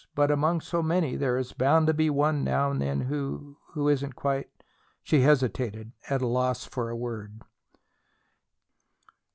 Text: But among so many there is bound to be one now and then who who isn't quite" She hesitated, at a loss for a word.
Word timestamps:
But 0.15 0.31
among 0.31 0.61
so 0.61 0.81
many 0.81 1.15
there 1.15 1.37
is 1.37 1.53
bound 1.53 1.85
to 1.85 1.93
be 1.93 2.09
one 2.09 2.43
now 2.43 2.71
and 2.71 2.81
then 2.81 3.01
who 3.01 3.59
who 3.75 3.87
isn't 3.87 4.15
quite" 4.15 4.49
She 5.03 5.21
hesitated, 5.21 5.91
at 6.09 6.23
a 6.23 6.27
loss 6.27 6.65
for 6.65 6.89
a 6.89 6.95
word. 6.97 7.41